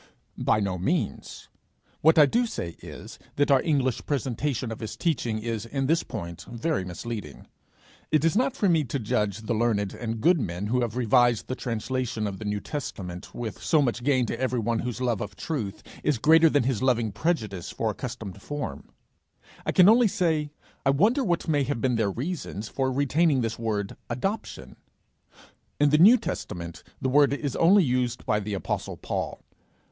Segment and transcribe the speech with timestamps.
[0.35, 1.47] 'By no means;
[2.01, 6.01] what I do say is, that our English presentation of his teaching is in this
[6.01, 7.45] point very misleading.
[8.09, 11.45] It is not for me to judge the learned and good men who have revised
[11.45, 15.21] the translation of the New Testament with so much gain to every one whose love
[15.21, 18.89] of truth is greater than his loving prejudice for accustomed form;
[19.67, 20.49] I can only say,
[20.83, 24.77] I wonder what may have been their reasons for retaining this word adoption.
[25.79, 29.43] In the New Testament the word is used only by the apostle Paul.